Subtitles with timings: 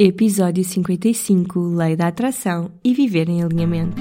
[0.00, 4.00] Episódio 55 Lei da Atração e Viver em Alinhamento.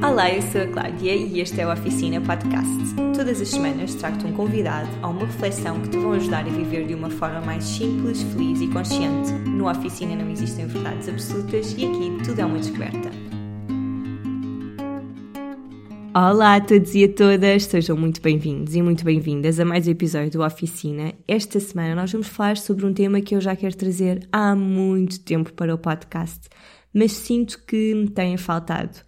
[0.00, 2.94] Olá, eu sou a Cláudia e este é o Oficina Podcast.
[3.16, 6.86] Todas as semanas trago-te um convidado a uma reflexão que te vão ajudar a viver
[6.86, 9.32] de uma forma mais simples, feliz e consciente.
[9.48, 13.27] No Oficina não existem verdades absolutas e aqui tudo é uma descoberta.
[16.14, 19.90] Olá a todos e a todas, sejam muito bem-vindos e muito bem-vindas a mais um
[19.90, 21.12] episódio do Oficina.
[21.28, 25.20] Esta semana nós vamos falar sobre um tema que eu já quero trazer há muito
[25.20, 26.48] tempo para o podcast,
[26.94, 28.98] mas sinto que me tem faltado.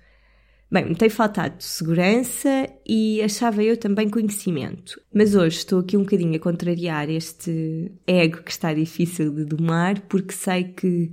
[0.71, 5.01] Bem, me tem faltado segurança e achava eu também conhecimento.
[5.13, 10.01] Mas hoje estou aqui um bocadinho a contrariar este ego que está difícil de domar,
[10.03, 11.11] porque sei que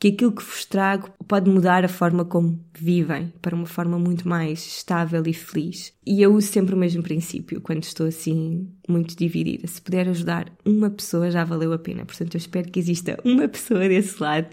[0.00, 4.26] que aquilo que vos trago pode mudar a forma como vivem para uma forma muito
[4.26, 5.92] mais estável e feliz.
[6.06, 9.66] E eu uso sempre o mesmo princípio quando estou assim muito dividida.
[9.66, 12.06] Se puder ajudar uma pessoa, já valeu a pena.
[12.06, 14.48] Portanto, eu espero que exista uma pessoa desse lado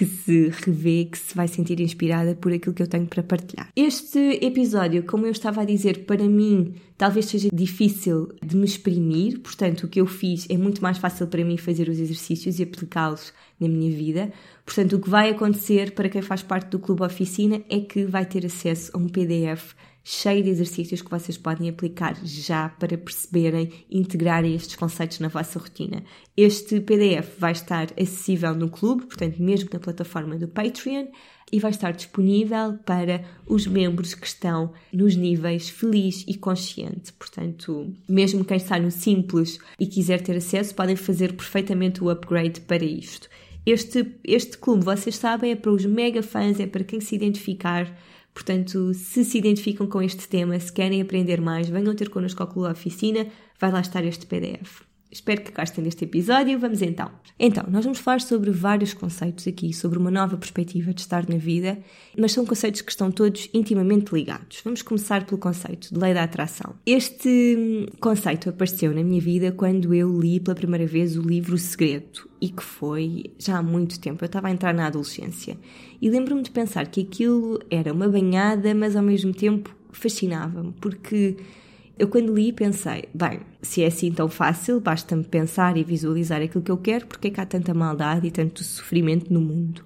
[0.00, 3.68] que se revê, que se vai sentir inspirada por aquilo que eu tenho para partilhar.
[3.76, 9.40] Este episódio, como eu estava a dizer, para mim talvez seja difícil de me exprimir,
[9.40, 12.62] portanto, o que eu fiz é muito mais fácil para mim fazer os exercícios e
[12.62, 14.32] aplicá-los na minha vida.
[14.64, 18.24] Portanto, o que vai acontecer para quem faz parte do Clube Oficina é que vai
[18.24, 23.70] ter acesso a um PDF cheio de exercícios que vocês podem aplicar já para perceberem
[23.88, 26.02] e integrarem estes conceitos na vossa rotina.
[26.36, 31.06] Este PDF vai estar acessível no clube, portanto, mesmo na plataforma do Patreon,
[31.52, 37.12] e vai estar disponível para os membros que estão nos níveis feliz e consciente.
[37.12, 42.60] Portanto, mesmo quem está no simples e quiser ter acesso, podem fazer perfeitamente o upgrade
[42.60, 43.28] para isto.
[43.66, 47.94] Este, este clube, vocês sabem, é para os mega fãs, é para quem se identificar
[48.32, 52.48] Portanto, se se identificam com este tema, se querem aprender mais, venham ter connosco ao
[52.48, 53.26] Clube Oficina,
[53.58, 54.89] vai lá estar este PDF.
[55.12, 56.58] Espero que gostem deste episódio.
[56.58, 57.10] Vamos então.
[57.38, 61.36] Então, nós vamos falar sobre vários conceitos aqui, sobre uma nova perspectiva de estar na
[61.36, 61.78] vida,
[62.16, 64.60] mas são conceitos que estão todos intimamente ligados.
[64.62, 66.74] Vamos começar pelo conceito de lei da atração.
[66.86, 71.54] Este hum, conceito apareceu na minha vida quando eu li pela primeira vez o livro
[71.54, 74.22] O Segredo, e que foi já há muito tempo.
[74.22, 75.58] Eu estava a entrar na adolescência
[76.00, 81.36] e lembro-me de pensar que aquilo era uma banhada, mas ao mesmo tempo fascinava-me, porque
[82.00, 86.64] eu quando li pensei, bem, se é assim tão fácil, basta-me pensar e visualizar aquilo
[86.64, 89.84] que eu quero, porque é que há tanta maldade e tanto sofrimento no mundo?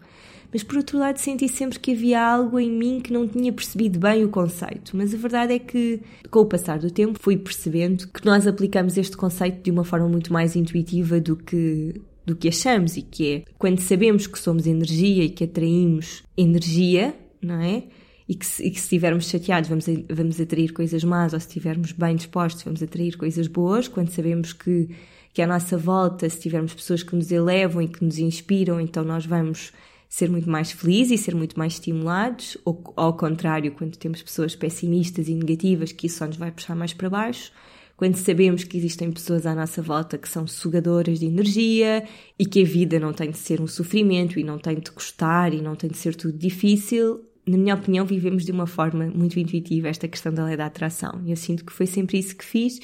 [0.52, 3.98] Mas por outro lado senti sempre que havia algo em mim que não tinha percebido
[3.98, 4.96] bem o conceito.
[4.96, 8.96] Mas a verdade é que, com o passar do tempo, fui percebendo que nós aplicamos
[8.96, 13.32] este conceito de uma forma muito mais intuitiva do que do que achamos e que
[13.32, 17.82] é quando sabemos que somos energia e que atraímos energia, não é?
[18.28, 21.46] E que, se, e que se estivermos chateados vamos, vamos atrair coisas más, ou se
[21.46, 24.88] estivermos bem dispostos vamos atrair coisas boas, quando sabemos que,
[25.32, 29.04] que à nossa volta, se tivermos pessoas que nos elevam e que nos inspiram, então
[29.04, 29.72] nós vamos
[30.08, 34.54] ser muito mais felizes e ser muito mais estimulados, ou ao contrário, quando temos pessoas
[34.54, 37.50] pessimistas e negativas, que isso só nos vai puxar mais para baixo.
[37.96, 42.04] Quando sabemos que existem pessoas à nossa volta que são sugadoras de energia
[42.38, 45.52] e que a vida não tem de ser um sofrimento e não tem de custar
[45.52, 49.38] e não tem de ser tudo difícil, na minha opinião, vivemos de uma forma muito
[49.38, 51.22] intuitiva esta questão da lei da atração.
[51.26, 52.80] Eu sinto que foi sempre isso que fiz,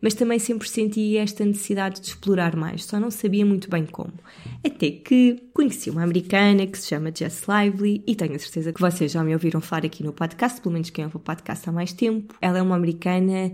[0.00, 4.14] mas também sempre senti esta necessidade de explorar mais, só não sabia muito bem como.
[4.64, 8.80] Até que conheci uma americana que se chama Jess Lively e tenho a certeza que
[8.80, 11.72] vocês já me ouviram falar aqui no podcast, pelo menos quem ouve o podcast há
[11.72, 12.34] mais tempo.
[12.40, 13.52] Ela é uma americana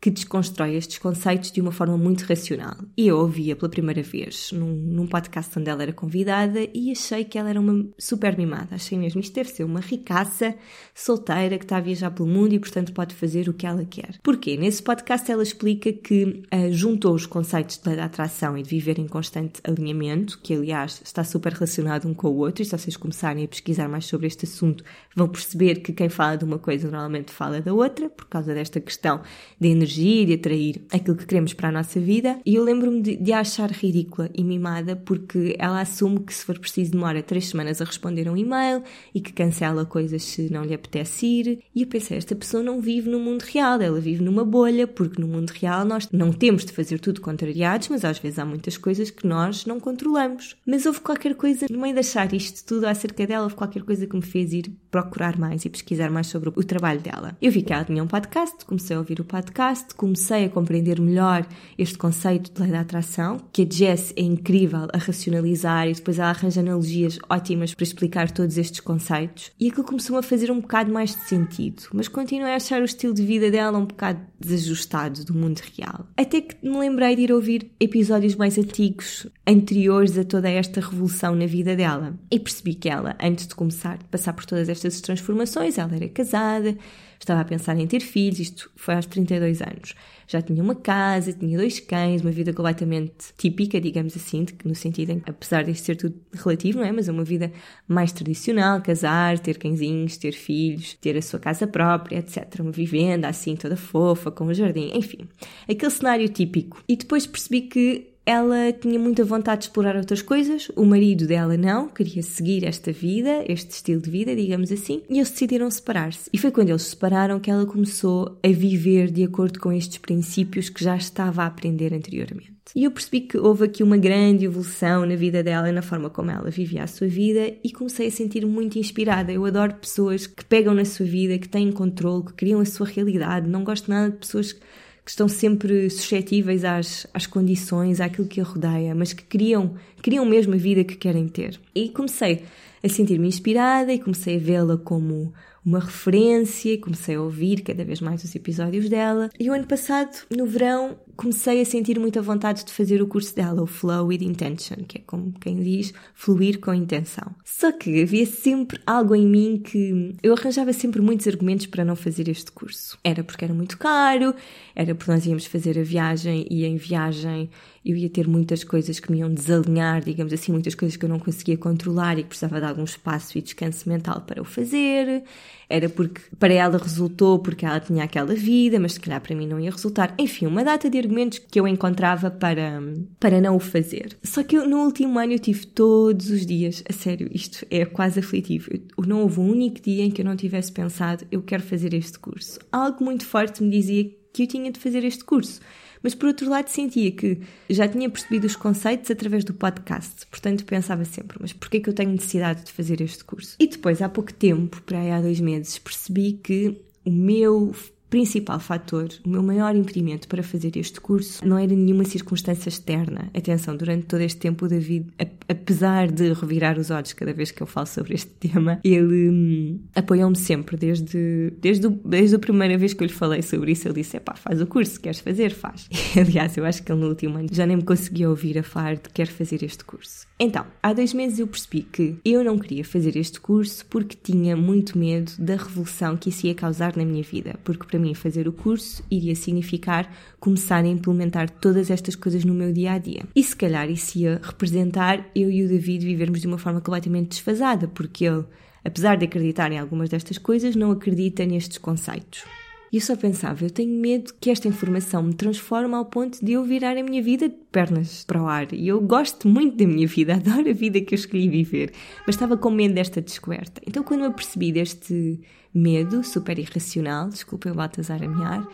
[0.00, 2.74] que desconstrói estes conceitos de uma forma muito racional.
[2.96, 7.22] E eu ouvia pela primeira vez num, num, podcast onde ela era convidada e achei
[7.24, 8.76] que ela era uma super mimada.
[8.76, 10.54] Achei mesmo, isto deve ser uma ricaça
[10.94, 14.18] solteira que está a viajar pelo mundo e, portanto, pode fazer o que ela quer.
[14.22, 14.56] Porquê?
[14.56, 19.06] Nesse podcast ela explica que uh, juntou os conceitos da atração e de viver em
[19.06, 23.44] constante alinhamento, que aliás está super relacionado um com o outro, e se vocês começarem
[23.44, 24.82] a pesquisar mais sobre este assunto,
[25.14, 28.80] vão perceber que quem fala de uma coisa normalmente fala da outra, por causa desta
[28.80, 29.20] questão
[29.60, 32.38] de energia energia e atrair aquilo que queremos para a nossa vida.
[32.46, 36.44] E eu lembro-me de, de, a achar ridícula e mimada porque ela assume que se
[36.44, 38.82] for preciso demora três semanas a responder um e-mail
[39.14, 41.62] e que cancela coisas se não lhe apetece ir.
[41.74, 45.20] E eu pensei, esta pessoa não vive no mundo real, ela vive numa bolha, porque
[45.20, 48.76] no mundo real nós não temos de fazer tudo contrariados, mas às vezes há muitas
[48.76, 50.56] coisas que nós não controlamos.
[50.66, 54.06] Mas houve qualquer coisa, no meio de achar isto tudo acerca dela, houve qualquer coisa
[54.06, 57.36] que me fez ir procurar mais e pesquisar mais sobre o trabalho dela.
[57.40, 60.48] Eu vi que ela tinha um podcast, comecei a ouvir o podcast podcast, comecei a
[60.48, 61.46] compreender melhor
[61.78, 66.18] este conceito de lei da atração, que a Jess é incrível a racionalizar e depois
[66.18, 69.50] ela arranja analogias ótimas para explicar todos estes conceitos.
[69.58, 72.84] E aquilo começou a fazer um bocado mais de sentido, mas continuei a achar o
[72.84, 76.06] estilo de vida dela um bocado desajustado do mundo real.
[76.16, 81.34] Até que me lembrei de ir ouvir episódios mais antigos, anteriores a toda esta revolução
[81.34, 82.18] na vida dela.
[82.30, 86.08] E percebi que ela, antes de começar a passar por todas estas transformações, ela era
[86.08, 86.76] casada,
[87.24, 89.94] estava a pensar em ter filhos, isto foi aos 32 anos.
[90.26, 95.10] Já tinha uma casa, tinha dois cães, uma vida completamente típica, digamos assim, no sentido
[95.10, 96.92] em que, apesar de ser tudo relativo, não é?
[96.92, 97.52] Mas é uma vida
[97.86, 102.60] mais tradicional, casar, ter cãezinhos, ter filhos, ter a sua casa própria, etc.
[102.60, 105.28] Uma vivenda assim, toda fofa, com um jardim, enfim.
[105.68, 106.82] Aquele cenário típico.
[106.88, 111.56] E depois percebi que ela tinha muita vontade de explorar outras coisas, o marido dela
[111.56, 116.30] não, queria seguir esta vida, este estilo de vida, digamos assim, e eles decidiram separar-se.
[116.32, 119.98] E foi quando eles se separaram que ela começou a viver de acordo com estes
[119.98, 122.52] princípios que já estava a aprender anteriormente.
[122.76, 126.08] E eu percebi que houve aqui uma grande evolução na vida dela e na forma
[126.08, 129.32] como ela vivia a sua vida e comecei a sentir muito inspirada.
[129.32, 132.86] Eu adoro pessoas que pegam na sua vida, que têm controle, que criam a sua
[132.86, 133.48] realidade.
[133.48, 134.60] Não gosto nada de pessoas que
[135.04, 140.24] que estão sempre suscetíveis às, às condições, àquilo que a rodeia, mas que criam, criam
[140.24, 141.60] mesmo a vida que querem ter.
[141.74, 142.44] E comecei
[142.82, 145.32] a sentir-me inspirada e comecei a vê-la como
[145.64, 149.30] uma referência, comecei a ouvir cada vez mais os episódios dela.
[149.38, 153.36] E o ano passado, no verão, comecei a sentir muita vontade de fazer o curso
[153.36, 157.34] dela, o Flow with Intention, que é como quem diz, fluir com intenção.
[157.44, 161.94] Só que havia sempre algo em mim que eu arranjava sempre muitos argumentos para não
[161.94, 162.98] fazer este curso.
[163.04, 164.34] Era porque era muito caro,
[164.74, 167.50] era porque nós íamos fazer a viagem e em viagem
[167.84, 171.08] eu ia ter muitas coisas que me iam desalinhar, digamos assim, muitas coisas que eu
[171.08, 175.22] não conseguia controlar e que precisava de algum espaço e descanso mental para o fazer.
[175.68, 179.46] Era porque para ela resultou porque ela tinha aquela vida, mas se calhar para mim
[179.46, 180.14] não ia resultar.
[180.18, 181.09] Enfim, uma data de argumentos
[181.48, 182.82] que eu encontrava para,
[183.18, 184.16] para não o fazer.
[184.22, 187.84] Só que eu, no último ano eu tive todos os dias, a sério, isto é
[187.84, 188.70] quase aflitivo.
[188.72, 191.94] Eu, não houve um único dia em que eu não tivesse pensado, eu quero fazer
[191.94, 192.58] este curso.
[192.70, 195.60] Algo muito forte me dizia que eu tinha de fazer este curso.
[196.02, 200.64] Mas por outro lado sentia que já tinha percebido os conceitos através do podcast, portanto
[200.64, 203.56] pensava sempre, mas porquê que eu tenho necessidade de fazer este curso?
[203.58, 207.74] E depois, há pouco tempo, para aí há dois meses, percebi que o meu
[208.10, 213.30] principal fator, o meu maior impedimento para fazer este curso não era nenhuma circunstância externa.
[213.32, 215.06] Atenção, durante todo este tempo o David,
[215.48, 219.80] apesar de revirar os olhos cada vez que eu falo sobre este tema, ele hum,
[219.94, 223.94] apoiou-me sempre, desde, desde, desde a primeira vez que eu lhe falei sobre isso, ele
[223.94, 225.88] disse, pá, faz o curso, queres fazer, faz.
[226.18, 228.96] Aliás, eu acho que ele no último ano já nem me conseguia ouvir a falar
[228.96, 230.26] de quer fazer este curso.
[230.38, 234.56] Então, há dois meses eu percebi que eu não queria fazer este curso porque tinha
[234.56, 238.48] muito medo da revolução que isso ia causar na minha vida, porque para mim fazer
[238.48, 243.22] o curso iria significar começar a implementar todas estas coisas no meu dia a dia.
[243.34, 247.28] E se calhar isso ia representar eu e o David vivermos de uma forma completamente
[247.28, 248.44] desfasada, porque ele,
[248.84, 252.44] apesar de acreditar em algumas destas coisas, não acredita nestes conceitos.
[252.92, 256.52] E eu só pensava, eu tenho medo que esta informação me transforme ao ponto de
[256.52, 258.72] eu virar a minha vida de pernas para o ar.
[258.72, 261.92] E eu gosto muito da minha vida, adoro a vida que eu escolhi viver,
[262.26, 263.80] mas estava com medo desta descoberta.
[263.86, 265.40] Então, quando eu apercebi deste
[265.72, 268.66] medo super irracional, desculpa eu Baltazar a mear,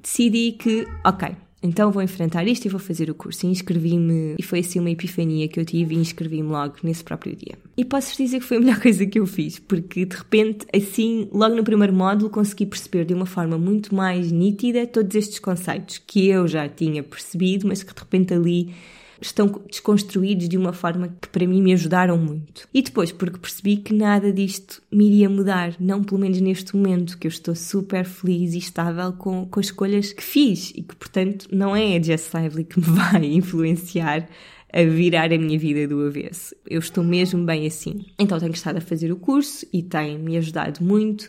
[0.00, 3.46] decidi que, ok, então vou enfrentar isto e vou fazer o curso.
[3.46, 7.36] E inscrevi-me, e foi assim uma epifania que eu tive e inscrevi-me logo nesse próprio
[7.36, 7.56] dia.
[7.76, 11.28] E posso dizer que foi a melhor coisa que eu fiz, porque de repente, assim,
[11.32, 15.98] logo no primeiro módulo, consegui perceber de uma forma muito mais nítida todos estes conceitos
[16.04, 18.74] que eu já tinha percebido, mas que de repente ali
[19.22, 22.68] estão desconstruídos de uma forma que para mim me ajudaram muito.
[22.74, 27.16] E depois, porque percebi que nada disto me iria mudar, não pelo menos neste momento,
[27.16, 30.96] que eu estou super feliz e estável com, com as escolhas que fiz e que,
[30.96, 34.28] portanto, não é a Jess Lively que me vai influenciar
[34.72, 36.54] a virar a minha vida do avesso.
[36.68, 38.06] Eu estou mesmo bem assim.
[38.18, 41.28] Então tenho estado a fazer o curso e tem me ajudado muito,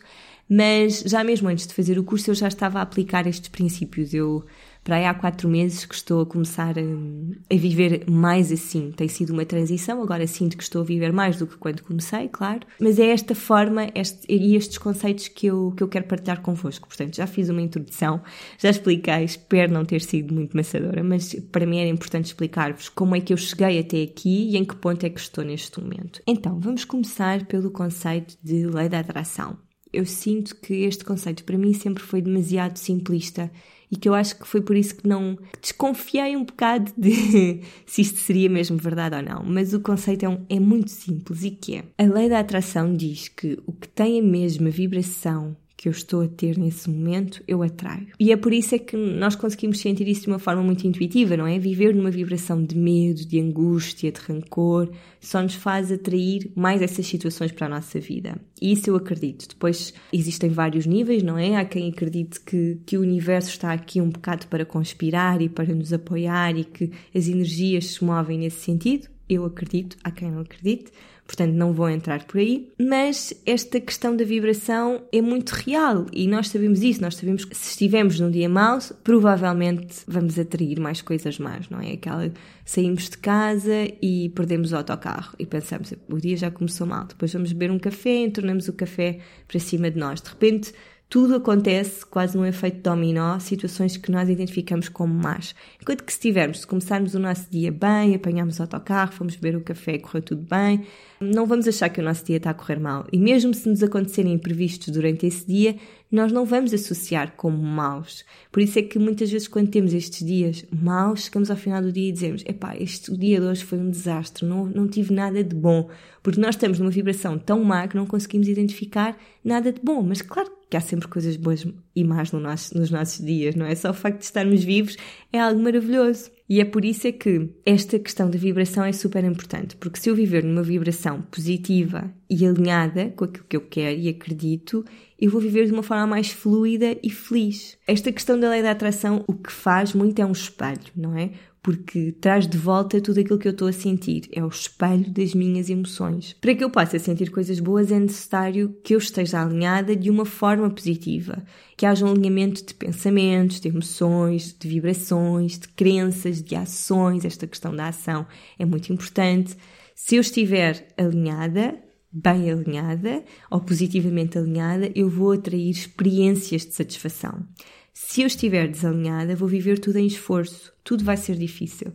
[0.49, 4.13] mas já mesmo antes de fazer o curso eu já estava a aplicar estes princípios.
[4.13, 4.45] Eu
[4.83, 8.91] para aí há quatro meses que estou a começar a, a, viver mais assim.
[8.91, 12.27] Tem sido uma transição, agora sinto que estou a viver mais do que quando comecei,
[12.27, 12.67] claro.
[12.79, 16.87] Mas é esta forma este, e estes conceitos que eu, que eu quero partilhar convosco.
[16.87, 18.21] Portanto, já fiz uma introdução,
[18.57, 23.15] já expliquei, espero não ter sido muito maçadora, mas para mim era importante explicar-vos como
[23.15, 26.21] é que eu cheguei até aqui e em que ponto é que estou neste momento.
[26.27, 29.57] Então, vamos começar pelo conceito de lei da atração.
[29.91, 33.51] Eu sinto que este conceito para mim sempre foi demasiado simplista
[33.93, 38.01] e que eu acho que foi por isso que não desconfiei um bocado de se
[38.01, 39.43] isto seria mesmo verdade ou não.
[39.45, 42.91] Mas o conceito é, um, é muito simples e que é a lei da atração
[42.95, 47.43] diz que o que tem a mesma vibração que eu estou a ter nesse momento,
[47.45, 48.07] eu atraio.
[48.17, 51.35] E é por isso é que nós conseguimos sentir isso de uma forma muito intuitiva,
[51.35, 51.59] não é?
[51.59, 57.05] Viver numa vibração de medo, de angústia, de rancor, só nos faz atrair mais essas
[57.05, 58.37] situações para a nossa vida.
[58.61, 59.45] E isso eu acredito.
[59.49, 61.57] Depois existem vários níveis, não é?
[61.57, 65.75] Há quem acredite que, que o universo está aqui um bocado para conspirar e para
[65.75, 69.09] nos apoiar e que as energias se movem nesse sentido.
[69.27, 70.93] Eu acredito, há quem não acredite
[71.25, 72.69] portanto não vou entrar por aí.
[72.79, 77.01] Mas esta questão da vibração é muito real e nós sabemos isso.
[77.01, 81.79] Nós sabemos que se estivermos num dia mau, provavelmente vamos atrair mais coisas más, não
[81.79, 81.93] é?
[81.93, 82.31] Aquela
[82.65, 87.05] saímos de casa e perdemos o autocarro e pensamos, o dia já começou mal.
[87.05, 90.21] Depois vamos beber um café e tornamos o café para cima de nós.
[90.21, 90.73] De repente
[91.13, 95.53] tudo acontece quase num efeito dominó, situações que nós identificamos como más.
[95.79, 99.55] Enquanto que se tivermos, se começarmos o nosso dia bem, apanhamos o autocarro, fomos beber
[99.55, 100.87] o café correu tudo bem,
[101.21, 103.05] não vamos achar que o nosso dia está a correr mal.
[103.11, 105.75] E mesmo se nos acontecerem imprevistos durante esse dia,
[106.11, 108.25] nós não vamos associar como maus.
[108.51, 111.91] Por isso é que muitas vezes quando temos estes dias maus, chegamos ao final do
[111.91, 115.43] dia e dizemos, epá, este dia de hoje foi um desastre, não, não tive nada
[115.43, 115.89] de bom.
[116.23, 120.01] Porque nós estamos numa vibração tão má que não conseguimos identificar nada de bom.
[120.01, 121.65] Mas claro que há sempre coisas boas
[121.95, 123.75] e más no nosso, nos nossos dias, não é?
[123.75, 124.97] Só o facto de estarmos vivos
[125.31, 126.31] é algo maravilhoso.
[126.49, 130.09] E é por isso é que esta questão da vibração é super importante, porque se
[130.09, 134.83] eu viver numa vibração positiva e alinhada com aquilo que eu quero e acredito,
[135.19, 137.77] eu vou viver de uma forma mais fluida e feliz.
[137.87, 141.31] Esta questão da lei da atração, o que faz muito é um espelho, não é?
[141.63, 144.27] Porque traz de volta tudo aquilo que eu estou a sentir.
[144.33, 146.35] É o espelho das minhas emoções.
[146.41, 150.25] Para que eu possa sentir coisas boas, é necessário que eu esteja alinhada de uma
[150.25, 151.41] forma positiva,
[151.77, 157.23] que haja um alinhamento de pensamentos, de emoções, de vibrações, de crenças, de ações.
[157.23, 158.27] Esta questão da ação
[158.59, 159.55] é muito importante.
[159.95, 167.47] Se eu estiver alinhada, bem alinhada ou positivamente alinhada, eu vou atrair experiências de satisfação.
[167.93, 171.93] Se eu estiver desalinhada, vou viver tudo em esforço, tudo vai ser difícil.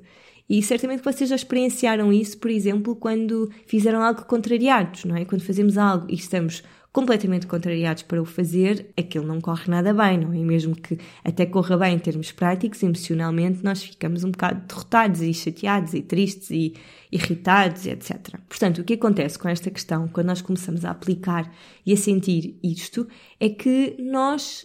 [0.48, 5.24] E certamente vocês já experienciaram isso, por exemplo, quando fizeram algo contrariados, não é?
[5.24, 6.62] Quando fazemos algo e estamos
[6.92, 10.38] completamente contrariados para o fazer, aquilo não corre nada bem, não é?
[10.38, 15.34] Mesmo que até corra bem em termos práticos, emocionalmente, nós ficamos um bocado derrotados e
[15.34, 16.74] chateados e tristes e
[17.10, 18.38] irritados, etc.
[18.48, 21.52] Portanto, o que acontece com esta questão, quando nós começamos a aplicar
[21.84, 23.06] e a sentir isto,
[23.38, 24.64] é que nós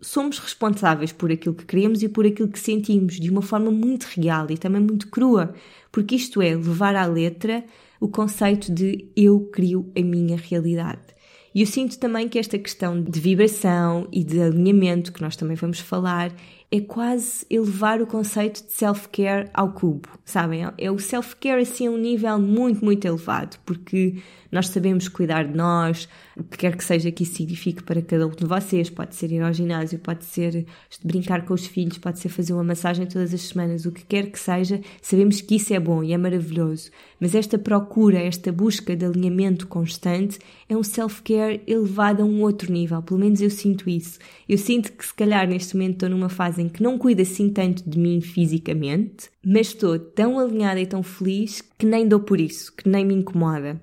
[0.00, 4.04] somos responsáveis por aquilo que queremos e por aquilo que sentimos, de uma forma muito
[4.04, 5.54] real e também muito crua,
[5.90, 7.64] porque isto é levar à letra
[8.00, 11.18] o conceito de eu crio a minha realidade.
[11.54, 15.56] E eu sinto também que esta questão de vibração e de alinhamento, que nós também
[15.56, 16.32] vamos falar,
[16.70, 20.66] é quase elevar o conceito de self-care ao cubo, sabem?
[20.76, 25.56] É o self-care assim a um nível muito, muito elevado, porque nós sabemos cuidar de
[25.56, 29.14] nós, o que quer que seja que isso signifique para cada um de vocês, pode
[29.14, 30.66] ser ir ao ginásio, pode ser
[31.02, 34.30] brincar com os filhos, pode ser fazer uma massagem todas as semanas, o que quer
[34.30, 36.90] que seja, sabemos que isso é bom e é maravilhoso,
[37.20, 40.38] mas esta procura, esta busca de alinhamento constante
[40.68, 44.18] é um self-care elevado a um outro nível, pelo menos eu sinto isso.
[44.48, 47.50] Eu sinto que se calhar neste momento estou numa fase em que não cuido assim
[47.50, 52.40] tanto de mim fisicamente, mas estou tão alinhada e tão feliz que nem dou por
[52.40, 53.80] isso, que nem me incomoda.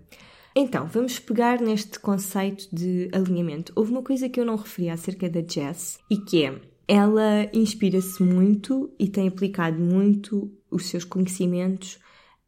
[0.57, 3.73] Então, vamos pegar neste conceito de alinhamento.
[3.75, 8.23] Houve uma coisa que eu não referi acerca da Jess e que é ela inspira-se
[8.23, 11.99] muito e tem aplicado muito os seus conhecimentos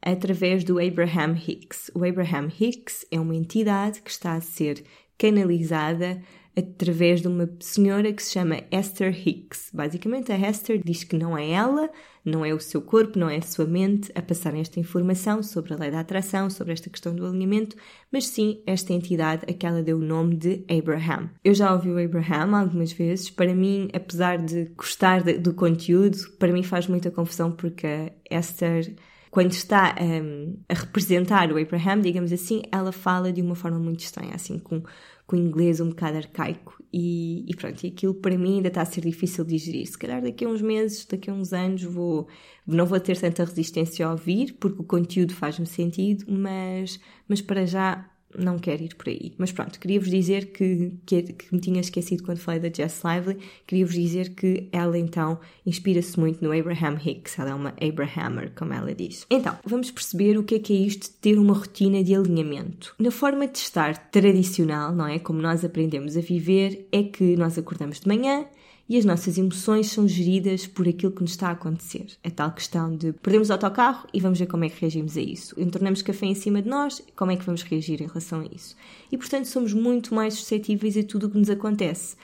[0.02, 1.92] através do Abraham Hicks.
[1.94, 4.86] O Abraham Hicks é uma entidade que está a ser
[5.18, 6.22] canalizada
[6.56, 9.70] através de uma senhora que se chama Esther Hicks.
[9.74, 11.90] Basicamente, a Esther diz que não é ela,
[12.27, 15.74] não é o seu corpo, não é a sua mente a passar esta informação sobre
[15.74, 17.75] a lei da atração, sobre esta questão do alinhamento,
[18.12, 21.29] mas sim esta entidade a que ela deu o nome de Abraham.
[21.43, 23.29] Eu já ouvi o Abraham algumas vezes.
[23.29, 28.93] Para mim, apesar de gostar do conteúdo, para mim faz muita confusão porque a Esther
[29.29, 34.00] quando está um, a representar o Abraham, digamos assim, ela fala de uma forma muito
[34.00, 34.81] estranha, assim, com,
[35.27, 36.81] com o inglês um bocado arcaico.
[36.91, 39.86] E, e pronto, e aquilo para mim ainda está a ser difícil de digerir.
[39.86, 42.27] Se calhar daqui a uns meses, daqui a uns anos, vou,
[42.65, 47.65] não vou ter tanta resistência a ouvir, porque o conteúdo faz-me sentido, mas, mas para
[47.65, 49.34] já não quero ir por aí.
[49.38, 53.38] Mas pronto, queria-vos dizer que, que, que, me tinha esquecido quando falei da Jess Lively,
[53.65, 58.74] queria-vos dizer que ela então inspira-se muito no Abraham Hicks, ela é uma Abrahammer, como
[58.74, 59.25] ela diz.
[59.29, 62.96] Então, vamos perceber o que é que é isto de ter uma rotina de alinhamento.
[63.00, 65.19] Na forma de estar tradicional, não é?
[65.19, 68.46] Como nós aprendemos a viver, é que nós acordamos de manhã,
[68.89, 72.08] e as nossas emoções são geridas por aquilo que nos está a acontecer.
[72.24, 75.22] É tal questão de perdemos o autocarro e vamos ver como é que reagimos a
[75.22, 75.60] isso.
[75.60, 78.75] Entornamos café em cima de nós, como é que vamos reagir em relação a isso.
[79.12, 82.15] E portanto somos muito mais suscetíveis a tudo o que nos acontece.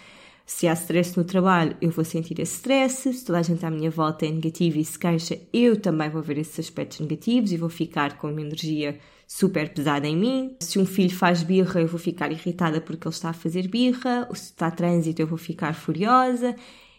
[0.45, 3.13] Se há stress no trabalho, eu vou sentir esse stress.
[3.13, 6.21] Se toda a gente à minha volta é negativa e se queixa, eu também vou
[6.21, 10.55] ver esses aspectos negativos e vou ficar com uma energia super pesada em mim.
[10.59, 14.25] Se um filho faz birra, eu vou ficar irritada porque ele está a fazer birra.
[14.29, 16.55] Ou se está a trânsito, eu vou ficar furiosa.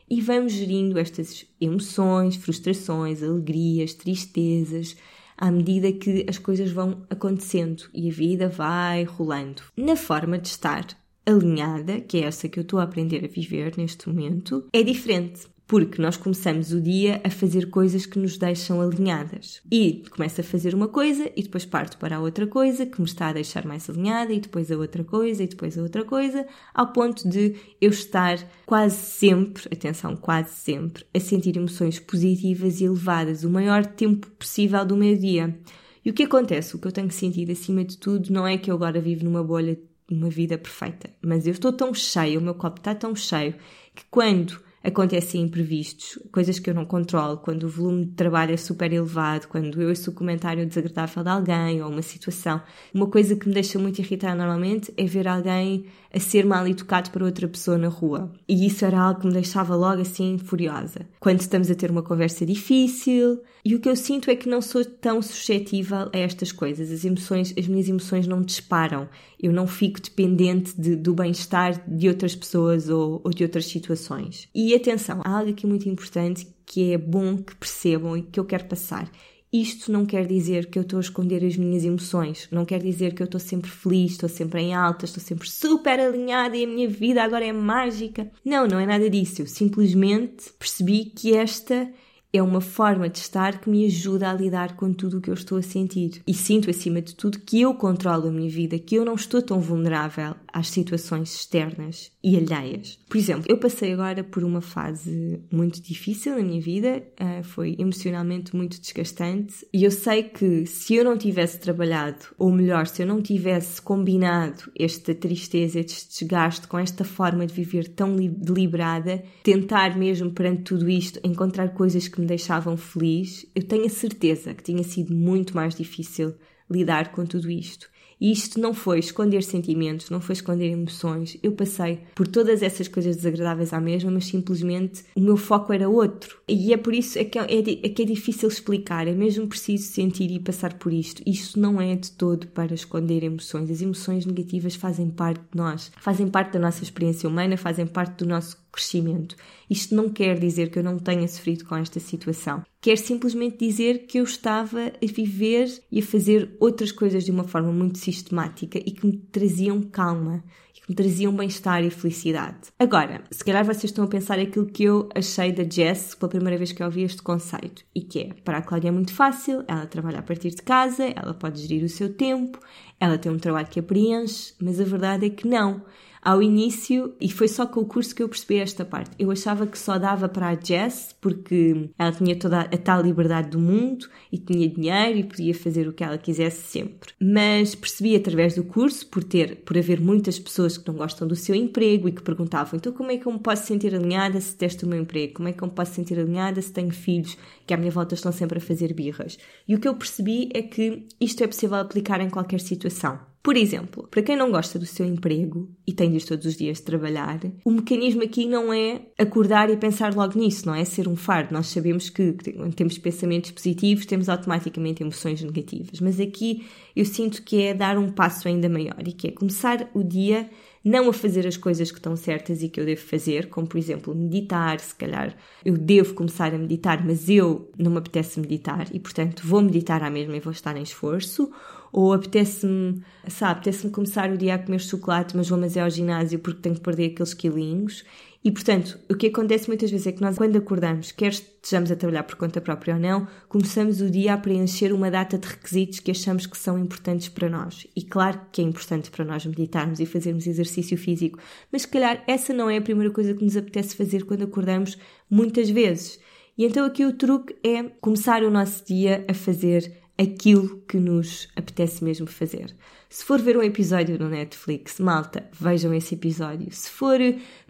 [0.09, 4.97] E vamos gerindo estas emoções, frustrações, alegrias, tristezas,
[5.37, 9.62] à medida que as coisas vão acontecendo e a vida vai rolando.
[9.76, 10.87] Na forma de estar
[11.26, 15.53] alinhada, que é essa que eu estou a aprender a viver neste momento, é diferente.
[15.66, 19.62] Porque nós começamos o dia a fazer coisas que nos deixam alinhadas.
[19.73, 23.06] E começo a fazer uma coisa e depois parto para a outra coisa que me
[23.06, 26.47] está a deixar mais alinhada e depois a outra coisa e depois a outra coisa,
[26.75, 32.85] ao ponto de eu estar quase sempre, atenção, quase sempre, a sentir emoções positivas e
[32.85, 35.59] elevadas o maior tempo possível do meu dia.
[36.04, 36.76] E o que acontece?
[36.76, 39.42] O que eu tenho sentido acima de tudo não é que eu agora vivo numa
[39.42, 39.78] bolha
[40.11, 41.11] uma vida perfeita.
[41.23, 43.54] Mas eu estou tão cheio, o meu copo está tão cheio,
[43.94, 48.57] que quando acontecem imprevistos, coisas que eu não controlo, quando o volume de trabalho é
[48.57, 52.61] super elevado, quando eu ouço o comentário desagradável de alguém ou uma situação.
[52.93, 57.11] Uma coisa que me deixa muito irritada normalmente é ver alguém a ser mal educado
[57.11, 58.33] para outra pessoa na rua.
[58.49, 61.09] E isso era algo que me deixava logo assim furiosa.
[61.18, 64.62] Quando estamos a ter uma conversa difícil, e o que eu sinto é que não
[64.62, 66.92] sou tão suscetível a estas coisas.
[66.92, 69.09] As emoções, as minhas emoções não disparam.
[69.42, 74.49] Eu não fico dependente de, do bem-estar de outras pessoas ou, ou de outras situações.
[74.54, 78.44] E atenção, há algo aqui muito importante que é bom que percebam e que eu
[78.44, 79.11] quero passar.
[79.56, 83.14] Isto não quer dizer que eu estou a esconder as minhas emoções, não quer dizer
[83.14, 86.66] que eu estou sempre feliz, estou sempre em alta, estou sempre super alinhada e a
[86.66, 88.28] minha vida agora é mágica.
[88.44, 89.42] Não, não é nada disso.
[89.42, 91.88] Eu simplesmente percebi que esta
[92.32, 95.34] é uma forma de estar que me ajuda a lidar com tudo o que eu
[95.34, 96.20] estou a sentir.
[96.26, 99.40] E sinto, acima de tudo, que eu controlo a minha vida, que eu não estou
[99.40, 102.99] tão vulnerável às situações externas e alheias.
[103.07, 107.76] Por exemplo, eu passei agora por uma fase muito difícil na minha vida, uh, foi
[107.78, 113.02] emocionalmente muito desgastante, e eu sei que se eu não tivesse trabalhado, ou melhor, se
[113.02, 119.23] eu não tivesse combinado esta tristeza, este desgaste com esta forma de viver tão deliberada,
[119.43, 124.55] tentar mesmo perante tudo isto encontrar coisas que me deixavam feliz, eu tenho a certeza
[124.55, 126.35] que tinha sido muito mais difícil
[126.70, 127.92] lidar com tudo isto.
[128.20, 131.38] E isto não foi esconder sentimentos, não foi esconder emoções.
[131.42, 135.88] Eu passei por todas essas coisas desagradáveis à mesma, mas simplesmente o meu foco era
[135.88, 136.38] outro.
[136.48, 139.07] E é por isso é que é, é, que é difícil explicar.
[139.07, 141.22] É mesmo preciso sentir e passar por isto.
[141.27, 143.70] Isto não é de todo para esconder emoções.
[143.70, 148.18] As emoções negativas fazem parte de nós, fazem parte da nossa experiência humana, fazem parte
[148.18, 149.37] do nosso crescimento.
[149.70, 152.62] Isto não quer dizer que eu não tenha sofrido com esta situação.
[152.80, 157.44] Quer simplesmente dizer que eu estava a viver e a fazer outras coisas de uma
[157.44, 160.44] forma muito sistemática e que me traziam calma
[160.76, 162.58] e que me traziam bem-estar e felicidade.
[162.78, 166.58] Agora, se calhar vocês estão a pensar aquilo que eu achei da Jess pela primeira
[166.58, 169.64] vez que eu ouvi este conceito e que é, para a Cláudia é muito fácil,
[169.66, 172.58] ela trabalha a partir de casa, ela pode gerir o seu tempo,
[173.00, 175.82] ela tem um trabalho que a preenche, mas a verdade é que não
[176.24, 179.10] ao início, e foi só com o curso que eu percebi esta parte.
[179.18, 183.50] Eu achava que só dava para a Jess porque ela tinha toda a tal liberdade
[183.50, 187.12] do mundo e tinha dinheiro e podia fazer o que ela quisesse sempre.
[187.20, 191.37] Mas percebi através do curso, por ter, por haver muitas pessoas que não gostam do
[191.37, 194.56] seu emprego e que perguntavam: então como é que eu me posso sentir alinhada se
[194.56, 195.34] testo o meu emprego?
[195.34, 198.14] Como é que eu me posso sentir alinhada se tenho filhos que à minha volta
[198.14, 199.37] estão sempre a fazer birras?
[199.68, 203.34] E o que eu percebi é que isto é possível aplicar em qualquer situação.
[203.44, 206.80] Por exemplo, para quem não gosta do seu emprego e tem de todos os dias
[206.80, 211.14] trabalhar, o mecanismo aqui não é acordar e pensar logo nisso, não é ser um
[211.14, 211.52] fardo.
[211.52, 212.33] Nós sabemos que
[212.74, 216.00] temos pensamentos positivos, temos automaticamente emoções negativas.
[216.00, 216.64] Mas aqui
[216.96, 220.48] eu sinto que é dar um passo ainda maior e que é começar o dia
[220.83, 223.78] não a fazer as coisas que estão certas e que eu devo fazer, como por
[223.78, 228.87] exemplo meditar, se calhar eu devo começar a meditar, mas eu não me apetece meditar
[228.92, 231.50] e portanto vou meditar à mesma e vou estar em esforço,
[231.94, 235.88] ou apetece-me, sabe, apetece-me começar o dia a comer chocolate, mas vou mas é ao
[235.88, 238.04] ginásio porque tenho que perder aqueles quilinhos.
[238.42, 241.96] E, portanto, o que acontece muitas vezes é que nós, quando acordamos, quer estejamos a
[241.96, 246.00] trabalhar por conta própria ou não, começamos o dia a preencher uma data de requisitos
[246.00, 247.87] que achamos que são importantes para nós.
[247.94, 251.38] E claro que é importante para nós meditarmos e fazermos exercício físico,
[251.70, 254.98] mas se calhar essa não é a primeira coisa que nos apetece fazer quando acordamos
[255.30, 256.18] muitas vezes.
[256.59, 261.48] E então aqui o truque é começar o nosso dia a fazer aquilo que nos
[261.57, 262.74] apetece mesmo fazer.
[263.09, 266.66] Se for ver um episódio no Netflix, malta, vejam esse episódio.
[266.72, 267.18] Se for,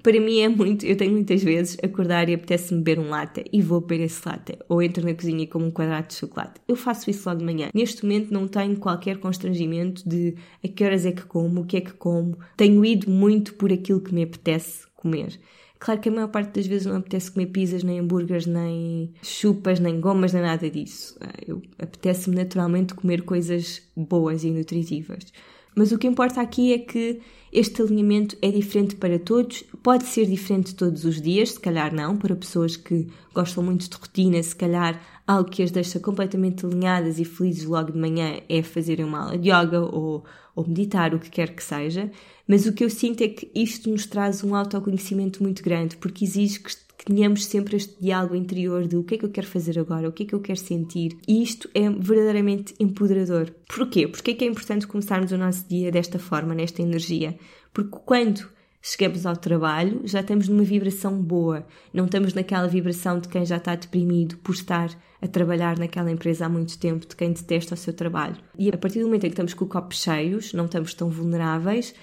[0.02, 3.60] para mim é muito, eu tenho muitas vezes acordar e apetece-me beber um latte e
[3.60, 4.56] vou beber esse latte.
[4.68, 6.60] Ou entro na cozinha e como um quadrado de chocolate.
[6.66, 7.68] Eu faço isso logo de manhã.
[7.74, 11.76] Neste momento não tenho qualquer constrangimento de a que horas é que como, o que
[11.76, 12.38] é que como.
[12.56, 15.38] Tenho ido muito por aquilo que me apetece comer.
[15.78, 19.78] Claro que a maior parte das vezes não apetece comer pizzas, nem hambúrgueres, nem chupas,
[19.78, 21.18] nem gomas, nem nada disso.
[21.46, 25.26] Eu apetece-me naturalmente comer coisas boas e nutritivas.
[25.74, 27.20] Mas o que importa aqui é que
[27.52, 32.16] este alinhamento é diferente para todos, pode ser diferente todos os dias, se calhar não,
[32.16, 37.18] para pessoas que gostam muito de rotina, se calhar algo que as deixa completamente alinhadas
[37.18, 41.18] e felizes logo de manhã é fazerem uma aula de yoga ou, ou meditar, o
[41.18, 42.10] que quer que seja.
[42.46, 46.24] Mas o que eu sinto é que isto nos traz um autoconhecimento muito grande, porque
[46.24, 49.46] exige que, que tenhamos sempre este diálogo interior de o que é que eu quero
[49.46, 51.16] fazer agora, o que é que eu quero sentir.
[51.26, 53.50] E isto é verdadeiramente empoderador.
[53.68, 54.06] Porquê?
[54.06, 57.38] Porque é que é importante começarmos o nosso dia desta forma, nesta energia?
[57.72, 58.46] Porque quando
[58.86, 63.56] chegamos ao trabalho, já estamos numa vibração boa, não estamos naquela vibração de quem já
[63.56, 64.90] está deprimido por estar
[65.22, 68.36] a trabalhar naquela empresa há muito tempo, de quem detesta o seu trabalho.
[68.58, 71.08] E a partir do momento em que estamos com o copo cheios, não estamos tão
[71.08, 71.94] vulneráveis,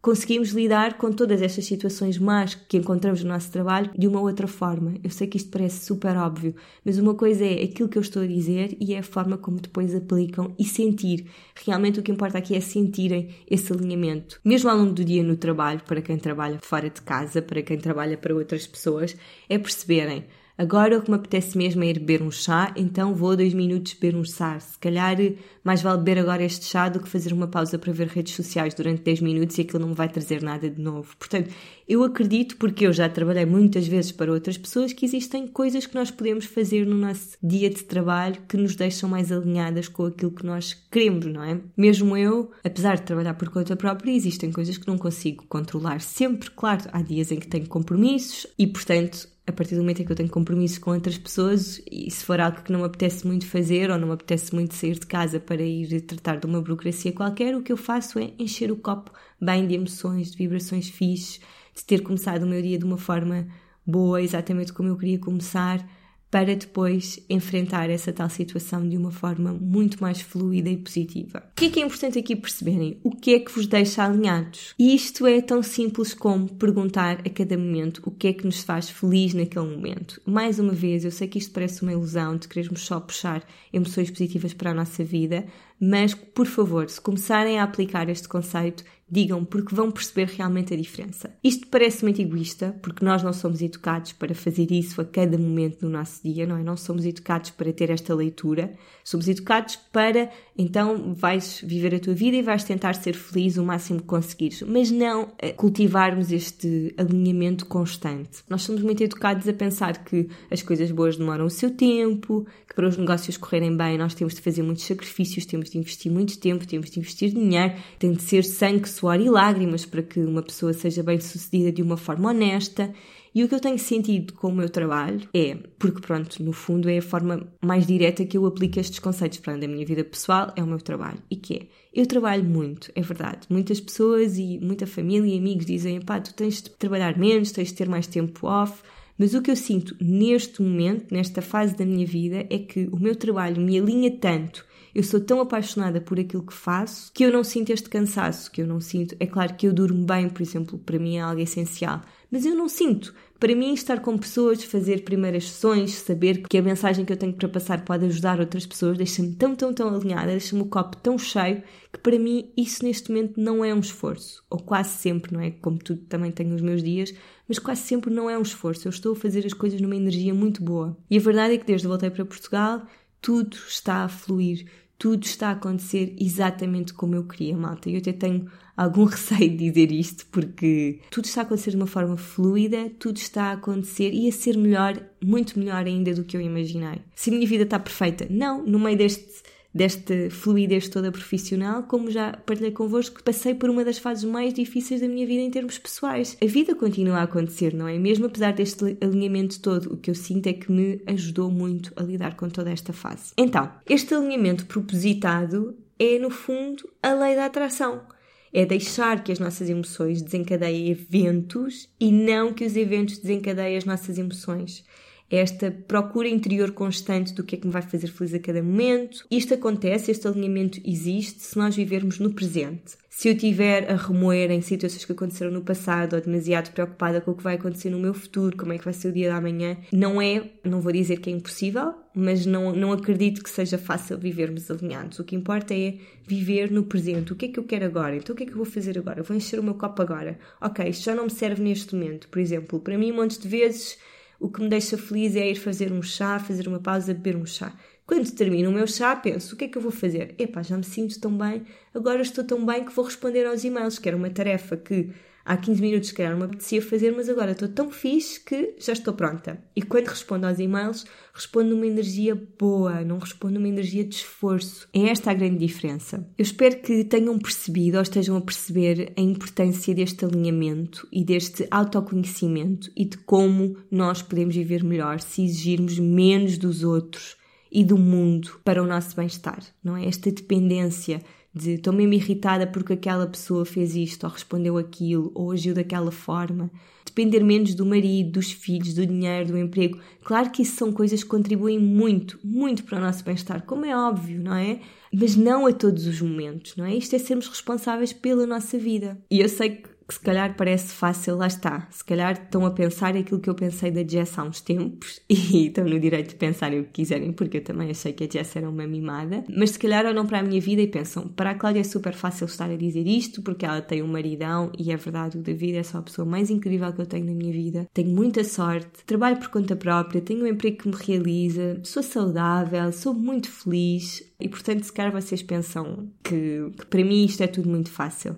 [0.00, 4.46] conseguimos lidar com todas estas situações más que encontramos no nosso trabalho de uma outra
[4.46, 4.94] forma.
[5.02, 8.22] Eu sei que isto parece super óbvio, mas uma coisa é aquilo que eu estou
[8.22, 11.26] a dizer e é a forma como depois aplicam e sentir.
[11.64, 14.40] Realmente o que importa aqui é sentirem esse alinhamento.
[14.44, 17.78] Mesmo ao longo do dia no trabalho, para quem trabalha fora de casa, para quem
[17.78, 19.16] trabalha para outras pessoas,
[19.48, 20.24] é perceberem
[20.58, 23.92] Agora o que me apetece mesmo é ir beber um chá, então vou dois minutos
[23.92, 24.58] beber um chá.
[24.58, 25.16] Se calhar
[25.62, 28.74] mais vale beber agora este chá do que fazer uma pausa para ver redes sociais
[28.74, 31.14] durante 10 minutos e aquilo não me vai trazer nada de novo.
[31.16, 31.50] Portanto,
[31.86, 35.94] eu acredito, porque eu já trabalhei muitas vezes para outras pessoas, que existem coisas que
[35.94, 40.32] nós podemos fazer no nosso dia de trabalho que nos deixam mais alinhadas com aquilo
[40.32, 41.60] que nós queremos, não é?
[41.76, 46.50] Mesmo eu, apesar de trabalhar por conta própria, existem coisas que não consigo controlar sempre.
[46.50, 50.12] Claro, há dias em que tenho compromissos e, portanto, a partir do momento em que
[50.12, 53.46] eu tenho compromisso com outras pessoas e se for algo que não me apetece muito
[53.46, 57.12] fazer ou não me apetece muito sair de casa para ir tratar de uma burocracia
[57.12, 61.40] qualquer, o que eu faço é encher o copo bem de emoções, de vibrações fixes,
[61.74, 63.48] de ter começado o meu dia de uma forma
[63.86, 65.82] boa, exatamente como eu queria começar,
[66.30, 71.42] para depois enfrentar essa tal situação de uma forma muito mais fluida e positiva.
[71.52, 73.00] O que é que é importante aqui perceberem?
[73.02, 74.74] O que é que vos deixa alinhados?
[74.78, 78.62] E isto é tão simples como perguntar a cada momento o que é que nos
[78.62, 80.20] faz feliz naquele momento.
[80.26, 84.10] Mais uma vez, eu sei que isto parece uma ilusão de querermos só puxar emoções
[84.10, 85.46] positivas para a nossa vida,
[85.80, 90.76] mas por favor, se começarem a aplicar este conceito, digam porque vão perceber realmente a
[90.76, 91.30] diferença.
[91.42, 95.80] Isto parece muito egoísta, porque nós não somos educados para fazer isso a cada momento
[95.80, 96.62] do nosso dia, não é?
[96.62, 102.12] Não somos educados para ter esta leitura, somos educados para então vais viver a tua
[102.12, 107.64] vida e vais tentar ser feliz o máximo que conseguires, mas não cultivarmos este alinhamento
[107.64, 108.42] constante.
[108.48, 112.74] Nós somos muito educados a pensar que as coisas boas demoram o seu tempo, que
[112.74, 116.38] para os negócios correrem bem nós temos de fazer muitos sacrifícios, temos de investir muito
[116.38, 120.42] tempo, temos de investir dinheiro, tem de ser sangue, suor e lágrimas para que uma
[120.42, 122.92] pessoa seja bem sucedida de uma forma honesta.
[123.34, 126.88] E o que eu tenho sentido com o meu trabalho é, porque pronto, no fundo
[126.88, 130.52] é a forma mais direta que eu aplico estes conceitos para a minha vida pessoal,
[130.56, 131.22] é o meu trabalho.
[131.30, 133.40] E que é, eu trabalho muito, é verdade.
[133.48, 137.68] Muitas pessoas e muita família e amigos dizem, pá, tu tens de trabalhar menos, tens
[137.68, 138.82] de ter mais tempo off.
[139.18, 142.98] Mas o que eu sinto neste momento, nesta fase da minha vida, é que o
[142.98, 147.32] meu trabalho me alinha tanto eu sou tão apaixonada por aquilo que faço que eu
[147.32, 149.16] não sinto este cansaço, que eu não sinto.
[149.20, 152.54] É claro que eu durmo bem, por exemplo, para mim é algo essencial, mas eu
[152.54, 153.14] não sinto.
[153.38, 157.32] Para mim, estar com pessoas, fazer primeiras sessões, saber que a mensagem que eu tenho
[157.32, 161.16] para passar pode ajudar outras pessoas, deixa-me tão, tão, tão alinhada, deixa-me o copo tão
[161.16, 164.42] cheio, que para mim isso neste momento não é um esforço.
[164.50, 165.52] Ou quase sempre, não é?
[165.52, 167.14] Como tu também tenho os meus dias,
[167.46, 168.88] mas quase sempre não é um esforço.
[168.88, 170.96] Eu estou a fazer as coisas numa energia muito boa.
[171.08, 172.82] E a verdade é que desde que voltei para Portugal,
[173.20, 174.66] tudo está a fluir,
[174.98, 177.88] tudo está a acontecer exatamente como eu queria, malta.
[177.88, 181.86] Eu até tenho algum receio de dizer isto, porque tudo está a acontecer de uma
[181.86, 186.36] forma fluida, tudo está a acontecer e a ser melhor, muito melhor ainda do que
[186.36, 187.00] eu imaginei.
[187.14, 189.26] Se a minha vida está perfeita, não, no meio deste
[189.74, 195.00] desta fluidez toda profissional, como já partilhei convosco, passei por uma das fases mais difíceis
[195.00, 196.36] da minha vida em termos pessoais.
[196.42, 197.98] A vida continua a acontecer, não é?
[197.98, 202.02] Mesmo apesar deste alinhamento todo, o que eu sinto é que me ajudou muito a
[202.02, 203.32] lidar com toda esta fase.
[203.36, 208.02] Então, este alinhamento propositado é, no fundo, a lei da atração.
[208.50, 213.84] É deixar que as nossas emoções desencadeiem eventos e não que os eventos desencadeiem as
[213.84, 214.84] nossas emoções
[215.30, 219.26] esta procura interior constante do que é que me vai fazer feliz a cada momento.
[219.30, 222.96] Isto acontece, este alinhamento existe se nós vivermos no presente.
[223.18, 227.32] Se eu estiver a remoer em situações que aconteceram no passado ou demasiado preocupada com
[227.32, 229.40] o que vai acontecer no meu futuro, como é que vai ser o dia da
[229.40, 233.76] manhã, não é, não vou dizer que é impossível, mas não, não acredito que seja
[233.76, 235.18] fácil vivermos alinhados.
[235.18, 237.32] O que importa é viver no presente.
[237.32, 238.14] O que é que eu quero agora?
[238.14, 239.20] Então o que é que eu vou fazer agora?
[239.20, 240.38] vou encher o meu copo agora.
[240.60, 242.28] Ok, isto já não me serve neste momento.
[242.28, 243.98] Por exemplo, para mim, um monte de vezes
[244.38, 247.46] o que me deixa feliz é ir fazer um chá, fazer uma pausa, beber um
[247.46, 247.72] chá.
[248.06, 250.34] Quando termino o meu chá, penso: o que é que eu vou fazer?
[250.38, 253.98] Epá, já me sinto tão bem, agora estou tão bem que vou responder aos e-mails,
[253.98, 255.10] que era uma tarefa que
[255.48, 258.92] há 15 minutos, calhar, não me apetecia fazer, mas agora estou tão fixe que já
[258.92, 259.58] estou pronta.
[259.74, 264.86] E quando respondo aos e-mails, respondo numa energia boa, não respondo numa energia de esforço.
[264.92, 266.28] É esta a grande diferença.
[266.36, 271.66] Eu espero que tenham percebido ou estejam a perceber a importância deste alinhamento e deste
[271.70, 277.36] autoconhecimento e de como nós podemos viver melhor se exigirmos menos dos outros
[277.72, 280.06] e do mundo para o nosso bem-estar, não é?
[280.06, 281.22] Esta dependência
[281.54, 286.10] de estou mesmo irritada porque aquela pessoa fez isto, ou respondeu aquilo, ou agiu daquela
[286.10, 286.70] forma.
[287.04, 289.98] Depender menos do marido, dos filhos, do dinheiro, do emprego.
[290.22, 293.96] Claro que isso são coisas que contribuem muito, muito para o nosso bem-estar, como é
[293.96, 294.80] óbvio, não é?
[295.12, 296.94] Mas não a todos os momentos, não é?
[296.94, 299.18] Isto é sermos responsáveis pela nossa vida.
[299.30, 301.86] E eu sei que que se calhar parece fácil, lá está.
[301.90, 305.66] Se calhar estão a pensar aquilo que eu pensei da Jess há uns tempos e
[305.66, 308.56] estão no direito de pensarem o que quiserem, porque eu também achei que a Jess
[308.56, 309.44] era uma mimada.
[309.54, 312.14] Mas se calhar olham para a minha vida e pensam: para a Cláudia é super
[312.14, 315.76] fácil estar a dizer isto porque ela tem um maridão e é verdade, o David
[315.76, 317.86] é só a pessoa mais incrível que eu tenho na minha vida.
[317.92, 322.90] Tenho muita sorte, trabalho por conta própria, tenho um emprego que me realiza, sou saudável,
[322.92, 327.46] sou muito feliz e portanto, se calhar vocês pensam que, que para mim isto é
[327.46, 328.36] tudo muito fácil.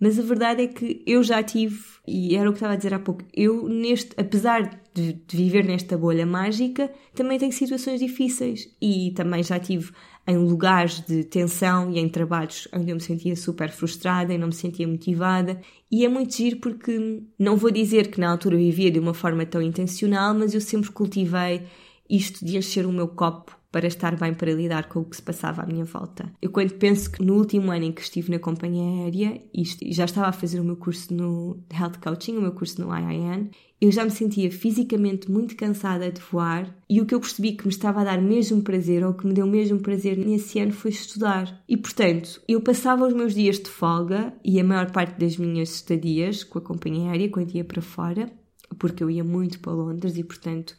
[0.00, 2.94] Mas a verdade é que eu já tive, e era o que estava a dizer
[2.94, 8.68] há pouco, eu neste, apesar de, de, viver nesta bolha mágica, também tenho situações difíceis
[8.80, 9.92] e também já tive
[10.26, 14.48] em lugares de tensão e em trabalhos onde eu me sentia super frustrada e não
[14.48, 15.60] me sentia motivada.
[15.90, 19.44] E é muito giro porque não vou dizer que na altura vivia de uma forma
[19.46, 21.62] tão intencional, mas eu sempre cultivei
[22.08, 25.22] isto de encher o meu copo para estar bem para lidar com o que se
[25.22, 26.32] passava à minha volta.
[26.40, 30.04] Eu quando penso que no último ano em que estive na companhia aérea e já
[30.04, 33.50] estava a fazer o meu curso no Health Coaching, o meu curso no IIN,
[33.80, 37.64] eu já me sentia fisicamente muito cansada de voar e o que eu percebi que
[37.64, 40.90] me estava a dar mesmo prazer ou que me deu mesmo prazer nesse ano foi
[40.90, 41.62] estudar.
[41.68, 45.74] E portanto, eu passava os meus dias de folga e a maior parte das minhas
[45.74, 48.32] estadias com a companhia aérea quando ia para fora,
[48.78, 50.74] porque eu ia muito para Londres e portanto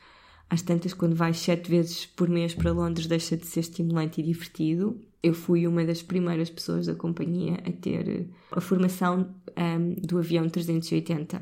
[0.49, 4.23] às tantas, quando vais sete vezes por mês para Londres, deixa de ser estimulante e
[4.23, 4.99] divertido.
[5.21, 10.17] Eu fui uma das primeiras pessoas da companhia a ter eh, a formação um, do
[10.17, 11.39] avião 380.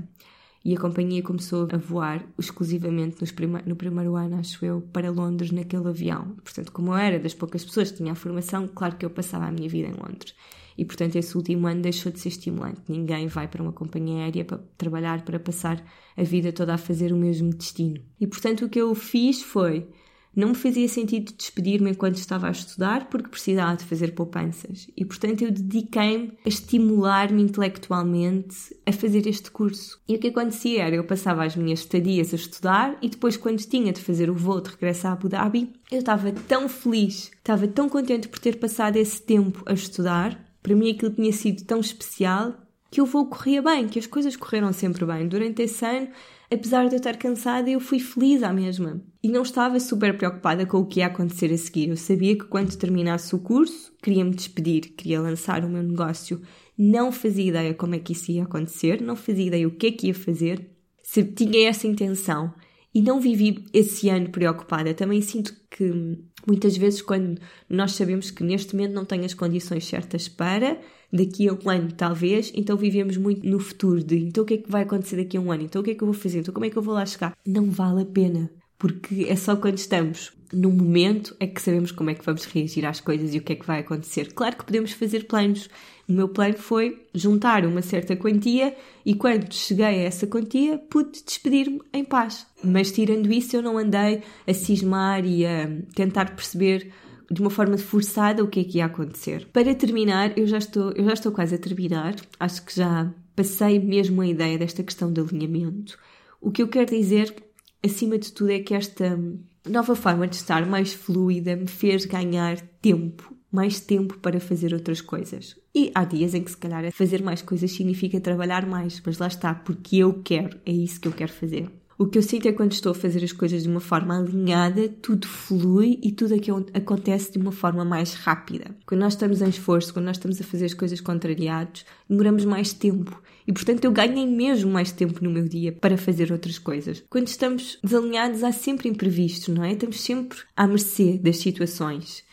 [0.67, 5.49] E a companhia começou a voar exclusivamente prima no primeiro ano, acho eu, para Londres
[5.49, 6.35] naquele avião.
[6.43, 9.45] Portanto, como eu era das poucas pessoas que tinha a formação, claro que eu passava
[9.45, 10.35] a minha vida em Londres
[10.77, 12.81] e, portanto, esse último ano deixou de ser estimulante.
[12.89, 15.81] Ninguém vai para uma companhia aérea para trabalhar para passar
[16.17, 18.01] a vida toda a fazer o mesmo destino.
[18.19, 19.87] E, portanto, o que eu fiz foi.
[20.37, 24.87] Não me fazia sentido despedir-me enquanto estava a estudar porque precisava de fazer poupanças.
[24.95, 29.99] E, portanto, eu dediquei-me a estimular-me intelectualmente a fazer este curso.
[30.07, 33.57] E o que acontecia era, eu passava as minhas estadias a estudar e depois, quando
[33.57, 37.67] tinha de fazer o voo de regresso a Abu Dhabi, eu estava tão feliz, estava
[37.67, 41.79] tão contente por ter passado esse tempo a estudar para mim aquilo tinha sido tão
[41.79, 42.53] especial
[42.91, 45.25] que o voo corria bem, que as coisas correram sempre bem.
[45.25, 46.09] Durante esse ano,
[46.51, 49.01] apesar de eu estar cansada, eu fui feliz à mesma.
[49.23, 51.89] E não estava super preocupada com o que ia acontecer a seguir.
[51.89, 56.41] Eu sabia que quando terminasse o curso, queria me despedir, queria lançar o meu negócio.
[56.77, 59.91] Não fazia ideia como é que isso ia acontecer, não fazia ideia o que é
[59.91, 60.69] que ia fazer.
[61.03, 62.53] Se tinha essa intenção
[62.93, 64.93] e não vivi esse ano preocupada.
[64.93, 69.85] Também sinto que Muitas vezes, quando nós sabemos que neste momento não tem as condições
[69.85, 70.79] certas para,
[71.11, 74.57] daqui a um ano talvez, então vivemos muito no futuro de então o que é
[74.57, 76.39] que vai acontecer daqui a um ano, então o que é que eu vou fazer,
[76.39, 77.35] então como é que eu vou lá chegar.
[77.45, 82.09] Não vale a pena, porque é só quando estamos no momento é que sabemos como
[82.09, 84.33] é que vamos reagir às coisas e o que é que vai acontecer.
[84.33, 85.69] Claro que podemos fazer planos.
[86.07, 91.21] O meu plano foi juntar uma certa quantia e quando cheguei a essa quantia pude
[91.23, 92.47] despedir-me em paz.
[92.63, 96.91] Mas tirando isso, eu não andei a cismar e a tentar perceber
[97.29, 99.47] de uma forma forçada o que é que ia acontecer.
[99.51, 102.15] Para terminar, eu já estou, eu já estou quase a terminar.
[102.39, 105.97] Acho que já passei mesmo a ideia desta questão de alinhamento.
[106.39, 107.35] O que eu quero dizer,
[107.83, 109.19] acima de tudo, é que esta
[109.67, 115.01] nova forma de estar mais fluida me fez ganhar tempo, mais tempo para fazer outras
[115.01, 115.55] coisas.
[115.73, 119.27] E há dias em que, se calhar, fazer mais coisas significa trabalhar mais, mas lá
[119.27, 121.69] está, porque eu quero, é isso que eu quero fazer.
[121.99, 124.87] O que eu sinto é quando estou a fazer as coisas de uma forma alinhada,
[124.87, 128.75] tudo flui e tudo aquilo acontece de uma forma mais rápida.
[128.85, 132.71] Quando nós estamos em esforço, quando nós estamos a fazer as coisas contrariados, demoramos mais
[132.71, 133.19] tempo.
[133.47, 137.03] E portanto eu ganhei mesmo mais tempo no meu dia para fazer outras coisas.
[137.09, 139.71] Quando estamos desalinhados, há sempre imprevistos, não é?
[139.71, 142.26] Estamos sempre à mercê das situações.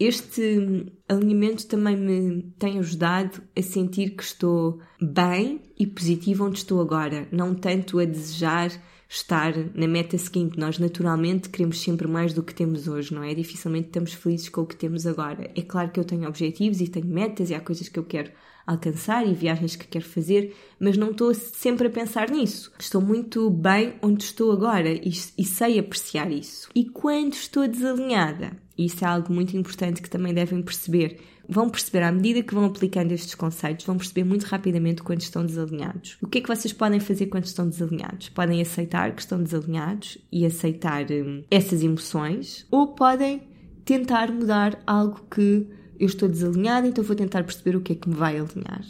[0.00, 6.80] Este alinhamento também me tem ajudado a sentir que estou bem e positivo onde estou
[6.80, 8.72] agora, não tanto a desejar
[9.06, 10.58] estar na meta seguinte.
[10.58, 13.34] Nós naturalmente queremos sempre mais do que temos hoje, não é?
[13.34, 15.50] Dificilmente estamos felizes com o que temos agora.
[15.54, 18.30] É claro que eu tenho objetivos e tenho metas e há coisas que eu quero
[18.66, 22.72] alcançar e viagens que quero fazer, mas não estou sempre a pensar nisso.
[22.78, 26.70] Estou muito bem onde estou agora e, e sei apreciar isso.
[26.74, 31.20] E quando estou desalinhada, isso é algo muito importante que também devem perceber.
[31.48, 35.44] Vão perceber à medida que vão aplicando estes conceitos, vão perceber muito rapidamente quando estão
[35.44, 36.16] desalinhados.
[36.22, 38.28] O que é que vocês podem fazer quando estão desalinhados?
[38.28, 43.42] Podem aceitar que estão desalinhados e aceitar hum, essas emoções, ou podem
[43.84, 45.66] tentar mudar algo que
[45.98, 48.84] eu estou desalinhada, então vou tentar perceber o que é que me vai alinhar.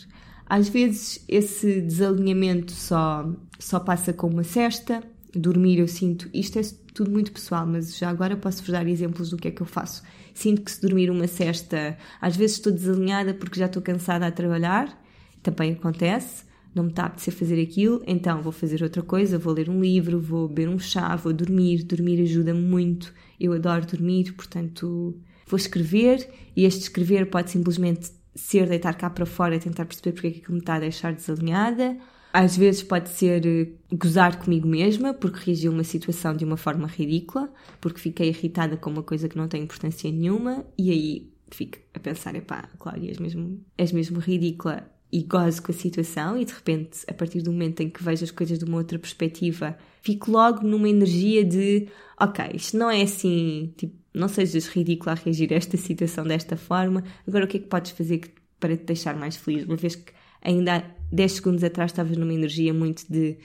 [0.46, 5.02] Às vezes esse desalinhamento só, só passa com uma cesta,
[5.34, 6.62] dormir eu sinto, isto é
[6.92, 10.02] tudo muito pessoal, mas já agora posso-vos dar exemplos do que é que eu faço.
[10.34, 14.32] Sinto que se dormir uma cesta, às vezes estou desalinhada porque já estou cansada a
[14.32, 15.00] trabalhar,
[15.42, 19.52] também acontece, não me está a apetecer fazer aquilo, então vou fazer outra coisa, vou
[19.52, 24.32] ler um livro, vou beber um chá, vou dormir, dormir ajuda-me muito, eu adoro dormir,
[24.32, 25.16] portanto
[25.46, 30.12] vou escrever, e este escrever pode simplesmente ser deitar cá para fora e tentar perceber
[30.12, 31.96] porque é que me está a deixar desalinhada,
[32.32, 36.56] às vezes pode ser eh, gozar comigo mesma porque reagi a uma situação de uma
[36.56, 41.32] forma ridícula, porque fiquei irritada com uma coisa que não tem importância nenhuma e aí
[41.50, 46.38] fico a pensar, epá, Cláudia, és mesmo, és mesmo ridícula e gozo com a situação
[46.38, 48.98] e de repente, a partir do momento em que vejo as coisas de uma outra
[48.98, 51.88] perspectiva, fico logo numa energia de,
[52.18, 56.56] ok, isto não é assim, tipo, não sejas ridícula a reagir a esta situação desta
[56.56, 58.20] forma, agora o que é que podes fazer
[58.60, 59.64] para te deixar mais feliz?
[59.64, 63.38] Uma vez que ainda há 10 segundos atrás estavas numa energia muito de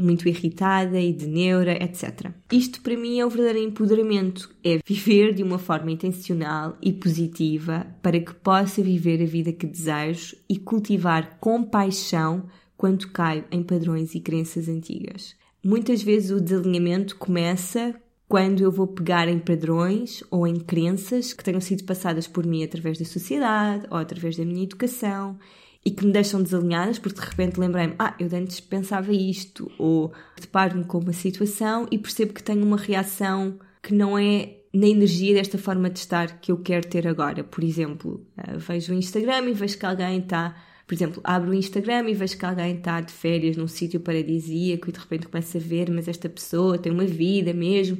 [0.00, 2.32] muito irritada e de neura, etc.
[2.50, 7.86] Isto para mim é o verdadeiro empoderamento, é viver de uma forma intencional e positiva
[8.02, 12.46] para que possa viver a vida que desejo e cultivar compaixão
[12.76, 15.36] quando caio em padrões e crenças antigas.
[15.64, 17.94] Muitas vezes o desalinhamento começa
[18.28, 22.62] quando eu vou pegar em padrões ou em crenças que tenham sido passadas por mim
[22.62, 25.38] através da sociedade ou através da minha educação
[25.84, 30.12] e que me deixam desalinhadas, porque de repente lembrei-me, ah, eu antes pensava isto, ou
[30.38, 35.34] deparo-me com uma situação e percebo que tenho uma reação que não é na energia
[35.34, 37.42] desta forma de estar que eu quero ter agora.
[37.42, 40.54] Por exemplo, uh, vejo o Instagram e vejo que alguém está.
[40.86, 44.88] Por exemplo, abro o Instagram e vejo que alguém está de férias num sítio paradisíaco
[44.88, 47.98] e de repente começo a ver, mas esta pessoa tem uma vida mesmo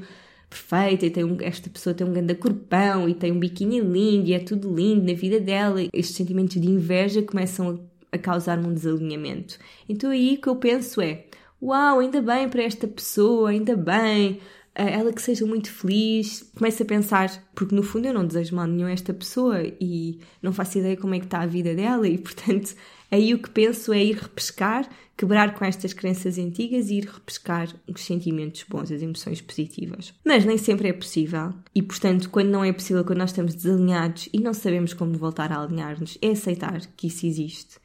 [0.49, 4.29] perfeita e tem um, esta pessoa tem um grande corpão e tem um biquíni lindo
[4.29, 5.81] e é tudo lindo na vida dela.
[5.93, 7.81] Estes sentimentos de inveja começam
[8.13, 9.59] a, a causar-me um desalinhamento.
[9.89, 11.25] Então aí o que eu penso é:
[11.63, 14.41] uau, ainda bem para esta pessoa, ainda bem,
[14.85, 16.51] ela que seja muito feliz.
[16.57, 20.19] Começo a pensar, porque no fundo eu não desejo mal nenhum a esta pessoa e
[20.43, 22.75] não faço ideia como é que está a vida dela e portanto
[23.11, 24.89] aí o que penso é ir repescar
[25.19, 30.15] quebrar com estas crenças antigas e ir repescar os sentimentos bons, as emoções positivas.
[30.25, 34.29] Mas nem sempre é possível e, portanto, quando não é possível, quando nós estamos desalinhados
[34.33, 37.81] e não sabemos como voltar a alinhar-nos, é aceitar que isso existe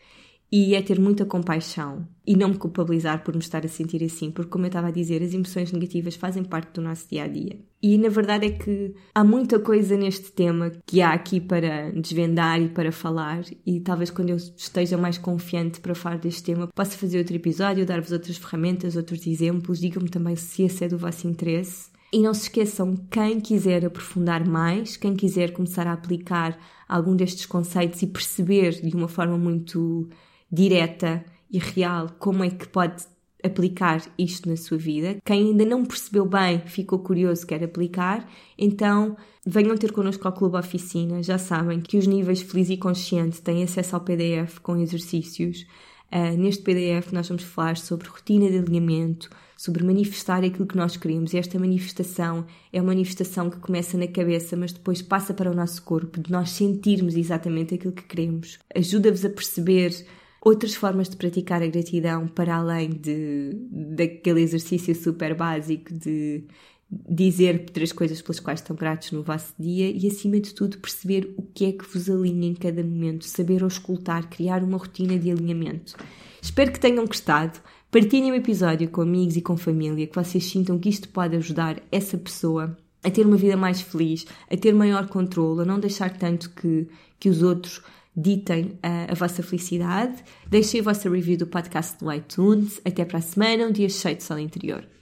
[0.55, 4.29] e é ter muita compaixão e não me culpabilizar por me estar a sentir assim,
[4.29, 7.27] porque, como eu estava a dizer, as emoções negativas fazem parte do nosso dia a
[7.27, 7.57] dia.
[7.81, 12.61] E na verdade é que há muita coisa neste tema que há aqui para desvendar
[12.61, 16.95] e para falar, e talvez quando eu esteja mais confiante para falar deste tema, possa
[16.99, 19.79] fazer outro episódio, dar-vos outras ferramentas, outros exemplos.
[19.79, 21.89] Digam-me também se esse é do vosso interesse.
[22.13, 27.47] E não se esqueçam, quem quiser aprofundar mais, quem quiser começar a aplicar algum destes
[27.47, 30.07] conceitos e perceber de uma forma muito
[30.53, 33.03] direta e real como é que pode
[33.43, 35.17] aplicar isto na sua vida.
[35.25, 40.57] Quem ainda não percebeu bem, ficou curioso, quer aplicar, então venham ter connosco ao Clube
[40.57, 41.21] Oficina.
[41.21, 45.65] Já sabem que os níveis feliz e consciente têm acesso ao PDF com exercícios.
[46.11, 50.95] Uh, neste PDF nós vamos falar sobre rotina de alinhamento, sobre manifestar aquilo que nós
[50.95, 51.33] queremos.
[51.33, 55.55] E esta manifestação é uma manifestação que começa na cabeça, mas depois passa para o
[55.55, 58.59] nosso corpo, de nós sentirmos exatamente aquilo que queremos.
[58.73, 60.05] Ajuda-vos a perceber
[60.43, 66.43] outras formas de praticar a gratidão para além de, daquele exercício super básico de
[66.91, 71.34] dizer três coisas pelas quais estão gratos no vosso dia e, acima de tudo, perceber
[71.38, 75.32] o que é que vos alinha em cada momento, saber auscultar, criar uma rotina de
[75.32, 75.95] alinhamento.
[76.41, 77.59] Espero que tenham gostado.
[77.89, 81.82] Partilhem o episódio com amigos e com família, que vocês sintam que isto pode ajudar
[81.91, 86.15] essa pessoa a ter uma vida mais feliz, a ter maior controle, a não deixar
[86.17, 86.88] tanto que,
[87.20, 87.82] que os outros
[88.16, 90.24] ditem a, a vossa felicidade.
[90.47, 92.80] Deixem a vossa review do podcast no iTunes.
[92.86, 94.86] Até para a semana, um dia cheio de sol interior.